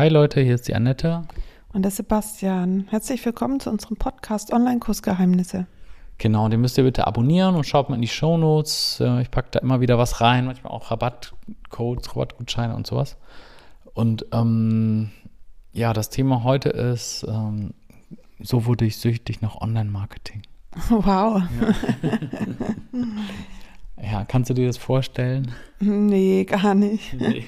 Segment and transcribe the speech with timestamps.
[0.00, 1.24] Hi Leute, hier ist die Annette.
[1.74, 2.86] Und der Sebastian.
[2.88, 5.66] Herzlich willkommen zu unserem Podcast Online-Kursgeheimnisse.
[6.16, 9.00] Genau, den müsst ihr bitte abonnieren und schaut mal in die Shownotes.
[9.00, 13.18] Äh, ich packe da immer wieder was rein, manchmal auch Rabattcodes, Rabattgutscheine und sowas.
[13.92, 15.10] Und ähm,
[15.74, 17.74] ja, das Thema heute ist, ähm,
[18.38, 20.40] so wurde ich süchtig nach Online-Marketing.
[20.88, 21.42] Wow.
[21.60, 22.18] Ja.
[24.02, 24.24] ja.
[24.24, 25.52] kannst du dir das vorstellen?
[25.80, 27.14] Nee, gar nicht.
[27.14, 27.44] Nee.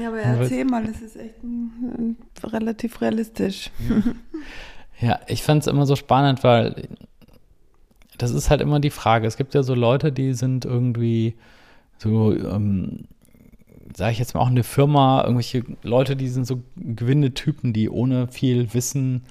[0.00, 3.70] Ja, aber erzähl mal, das ist echt ein, ein, relativ realistisch.
[5.00, 6.88] Ja, ja ich fand es immer so spannend, weil
[8.18, 9.26] das ist halt immer die Frage.
[9.26, 11.34] Es gibt ja so Leute, die sind irgendwie
[11.98, 13.04] so, ähm,
[13.96, 18.28] sage ich jetzt mal auch eine Firma, irgendwelche Leute, die sind so Gewinnetypen, die ohne
[18.28, 19.22] viel Wissen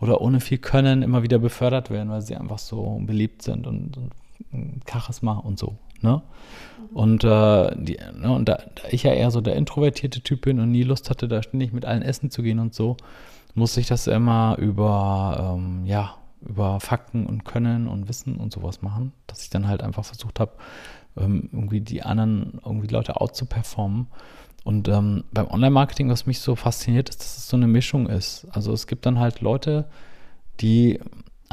[0.00, 3.98] oder ohne viel Können immer wieder befördert werden, weil sie einfach so beliebt sind und,
[4.52, 5.76] und Charisma und so.
[6.04, 6.22] Ne?
[6.92, 10.60] Und, äh, die, ne, und da, da, ich ja eher so der introvertierte Typ bin
[10.60, 12.96] und nie Lust hatte, da ständig mit allen essen zu gehen und so,
[13.54, 18.82] musste ich das immer über, ähm, ja, über Fakten und Können und Wissen und sowas
[18.82, 20.52] machen, dass ich dann halt einfach versucht habe,
[21.16, 24.08] ähm, irgendwie die anderen, irgendwie Leute out zu performen.
[24.62, 28.46] Und ähm, beim Online-Marketing, was mich so fasziniert, ist, dass es so eine Mischung ist.
[28.50, 29.86] Also es gibt dann halt Leute,
[30.60, 31.00] die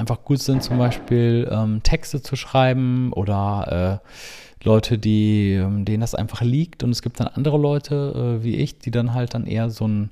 [0.02, 6.02] einfach gut sind, zum Beispiel ähm, Texte zu schreiben oder äh, Leute, die, ähm, denen
[6.02, 6.84] das einfach liegt.
[6.84, 9.86] Und es gibt dann andere Leute äh, wie ich, die dann halt dann eher so
[9.86, 10.10] einen,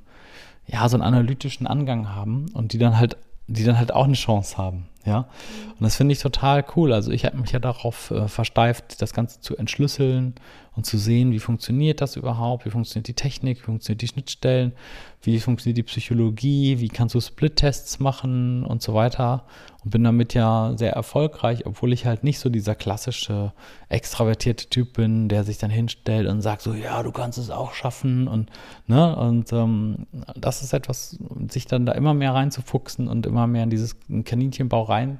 [0.66, 3.18] ja, so einen analytischen Angang haben und die dann halt,
[3.48, 4.86] die dann halt auch eine Chance haben.
[5.06, 5.28] Ja,
[5.72, 6.94] und das finde ich total cool.
[6.94, 10.36] Also ich habe mich ja darauf äh, versteift, das Ganze zu entschlüsseln
[10.76, 14.74] und zu sehen, wie funktioniert das überhaupt, wie funktioniert die Technik, wie funktioniert die Schnittstellen,
[15.22, 19.46] wie funktioniert die Psychologie, wie kannst du Split-Tests machen und so weiter.
[19.84, 23.54] Und bin damit ja sehr erfolgreich, obwohl ich halt nicht so dieser klassische
[23.90, 27.74] extravertierte Typ bin, der sich dann hinstellt und sagt so, ja, du kannst es auch
[27.74, 28.50] schaffen und
[28.88, 31.18] ne, und ähm, das ist etwas,
[31.50, 33.96] sich dann da immer mehr reinzufuchsen und immer mehr in dieses
[34.26, 35.20] Kaninchenbau rein.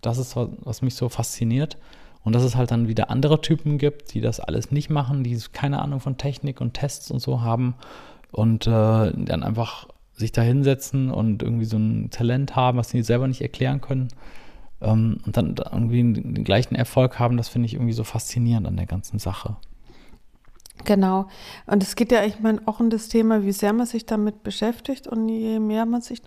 [0.00, 1.76] Das ist, was mich so fasziniert.
[2.26, 5.38] Und dass es halt dann wieder andere Typen gibt, die das alles nicht machen, die
[5.52, 7.76] keine Ahnung von Technik und Tests und so haben
[8.32, 13.02] und äh, dann einfach sich da hinsetzen und irgendwie so ein Talent haben, was sie
[13.02, 14.08] selber nicht erklären können
[14.80, 18.76] ähm, und dann irgendwie den gleichen Erfolg haben, das finde ich irgendwie so faszinierend an
[18.76, 19.54] der ganzen Sache.
[20.84, 21.28] Genau.
[21.68, 24.42] Und es geht ja, ich meine, auch um das Thema, wie sehr man sich damit
[24.42, 26.22] beschäftigt und je mehr man sich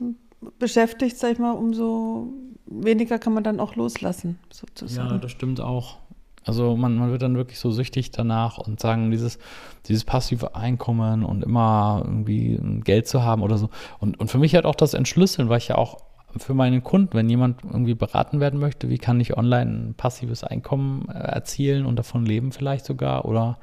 [0.59, 2.31] beschäftigt, sag ich mal, umso
[2.69, 5.09] weniger kann man dann auch loslassen, sozusagen.
[5.09, 5.97] Ja, das stimmt auch.
[6.45, 9.39] Also man, man wird dann wirklich so süchtig danach und sagen, dieses,
[9.87, 13.69] dieses passive Einkommen und immer irgendwie Geld zu haben oder so.
[13.99, 15.97] Und, und für mich halt auch das Entschlüsseln, weil ich ja auch
[16.37, 20.43] für meinen Kunden, wenn jemand irgendwie beraten werden möchte, wie kann ich online ein passives
[20.43, 23.57] Einkommen äh, erzielen und davon leben vielleicht sogar oder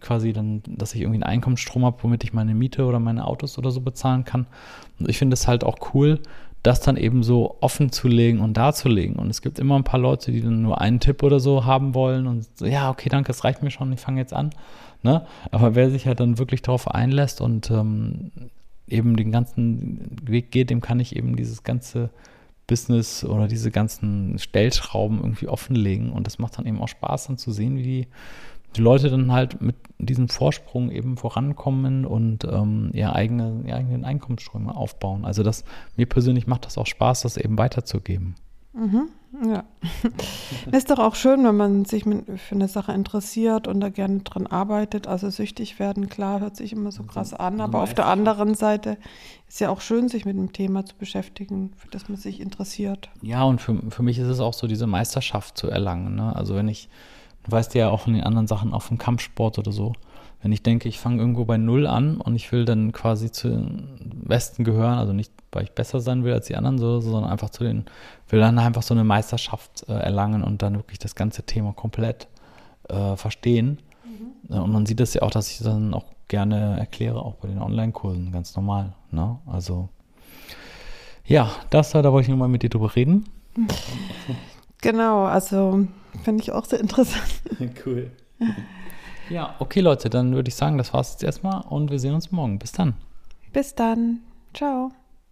[0.00, 3.58] quasi dann, dass ich irgendwie einen Einkommensstrom habe, womit ich meine Miete oder meine Autos
[3.58, 4.46] oder so bezahlen kann.
[4.98, 6.20] Und ich finde es halt auch cool,
[6.68, 9.16] das dann eben so offen zu legen und darzulegen.
[9.16, 11.94] Und es gibt immer ein paar Leute, die dann nur einen Tipp oder so haben
[11.94, 14.50] wollen und so, ja, okay, danke, es reicht mir schon, ich fange jetzt an.
[15.02, 15.24] Ne?
[15.50, 18.32] Aber wer sich halt dann wirklich darauf einlässt und ähm,
[18.86, 22.10] eben den ganzen Weg geht, dem kann ich eben dieses ganze
[22.68, 26.12] Business oder diese ganzen Stellschrauben irgendwie offenlegen.
[26.12, 28.06] Und das macht dann eben auch Spaß, dann zu sehen, wie
[28.76, 34.04] die Leute dann halt mit diesem Vorsprung eben vorankommen und ähm, ihre, eigene, ihre eigenen
[34.04, 35.24] Einkommensströme aufbauen.
[35.24, 35.64] Also das,
[35.96, 38.36] mir persönlich macht das auch Spaß, das eben weiterzugeben.
[38.78, 39.08] Mhm,
[39.50, 39.64] ja.
[40.72, 44.46] ist doch auch schön, wenn man sich für eine Sache interessiert und da gerne dran
[44.46, 45.06] arbeitet.
[45.06, 48.96] Also süchtig werden, klar, hört sich immer so krass an, aber auf der anderen Seite
[49.48, 53.10] ist ja auch schön, sich mit dem Thema zu beschäftigen, für das man sich interessiert.
[53.20, 56.14] Ja, und für, für mich ist es auch so, diese Meisterschaft zu erlangen.
[56.14, 56.34] Ne?
[56.36, 56.88] Also wenn ich
[57.48, 59.94] Du weißt ja auch in den anderen Sachen, auch vom Kampfsport oder so.
[60.42, 63.48] Wenn ich denke, ich fange irgendwo bei Null an und ich will dann quasi zu
[64.28, 67.24] den Besten gehören, also nicht, weil ich besser sein will als die anderen, so, sondern
[67.24, 67.86] einfach zu den,
[68.28, 72.28] will dann einfach so eine Meisterschaft äh, erlangen und dann wirklich das ganze Thema komplett
[72.88, 73.78] äh, verstehen.
[74.04, 74.58] Mhm.
[74.58, 77.58] Und man sieht das ja auch, dass ich dann auch gerne erkläre, auch bei den
[77.58, 78.92] Online-Kursen, ganz normal.
[79.10, 79.38] Ne?
[79.46, 79.88] Also,
[81.24, 83.24] ja, das, da wollte ich nochmal mit dir drüber reden.
[84.80, 85.88] Genau, also
[86.22, 87.42] finde ich auch sehr interessant.
[87.84, 88.12] cool.
[89.30, 92.32] Ja, okay, Leute, dann würde ich sagen, das war's jetzt erstmal und wir sehen uns
[92.32, 92.58] morgen.
[92.58, 92.94] Bis dann.
[93.52, 94.20] Bis dann.
[94.54, 94.92] Ciao.